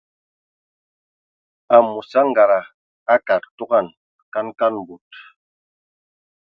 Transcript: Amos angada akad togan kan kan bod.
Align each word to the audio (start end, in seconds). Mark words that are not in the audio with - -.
Amos 1.77 2.09
angada 2.21 2.59
akad 3.15 3.43
togan 3.57 3.87
kan 4.33 4.47
kan 4.59 4.73
bod. 4.87 5.09